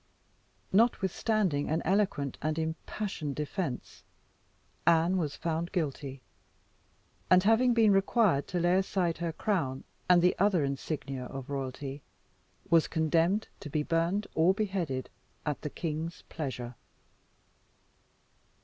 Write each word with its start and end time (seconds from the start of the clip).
Notwithstanding 0.73 1.69
an 1.69 1.83
eloquent 1.85 2.39
and 2.41 2.57
impassioned 2.57 3.35
defence, 3.35 4.01
Anne 4.87 5.15
was 5.17 5.35
found 5.35 5.71
guilty; 5.71 6.21
and 7.29 7.43
having 7.43 7.75
been 7.75 7.91
required 7.93 8.47
to 8.47 8.59
lay 8.59 8.77
aside 8.79 9.19
her 9.19 9.31
crown 9.31 9.83
and 10.09 10.23
the 10.23 10.35
other 10.39 10.63
insignia 10.63 11.25
of 11.25 11.51
royalty, 11.51 12.01
was 12.67 12.87
condemned 12.87 13.47
to 13.59 13.69
be 13.69 13.83
burned 13.83 14.25
or 14.33 14.55
beheaded 14.55 15.11
at 15.45 15.61
the 15.61 15.69
king's 15.69 16.23
pleasure. 16.29 16.73